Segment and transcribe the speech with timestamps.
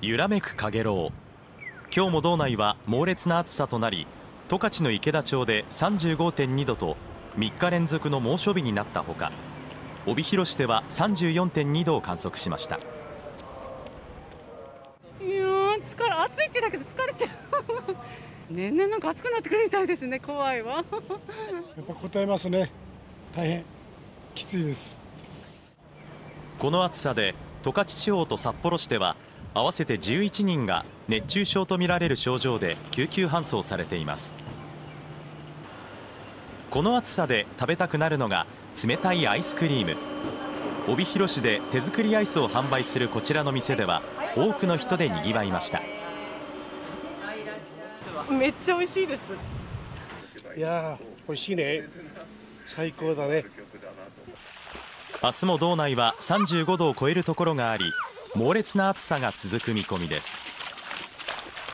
[0.00, 1.88] 揺らめくかげろう。
[1.92, 4.06] 今日も道内は猛烈な暑さとなり
[4.48, 6.96] 十勝の池田町で35.2度と
[7.36, 9.32] 3日連続の猛暑日になったほか
[10.06, 12.76] 帯広市では34.2度を観測しました。
[12.76, 12.78] い
[15.30, 17.30] やー疲れ暑いっちだけど疲れちゃう。
[18.54, 20.74] 年々なんか暑くなってくるみたいですね怖いわ。
[20.74, 20.84] やっ
[21.84, 22.70] ぱ答えますね。
[23.34, 23.64] 大変
[24.36, 25.02] きついです。
[26.60, 29.16] この暑さで十勝地方と札幌市では
[29.54, 34.34] 合わせて11人が熱中症とみられる症状で救急搬送されています。
[36.70, 38.46] この暑さで食べたくなるのが
[38.86, 39.96] 冷たいアイスクリーム。
[40.86, 44.02] 帯広市で手作りアイスを販売するこちらの店では
[44.36, 45.80] 多くの人でにぎわいました。
[48.30, 49.32] めっちゃ美味しいです。
[50.56, 51.84] いや美味しいね。
[52.66, 53.44] 最高だね。
[55.22, 57.92] 明日も道内は35度を超えるところがあり
[58.34, 60.38] 猛烈な暑さが続く見込みです。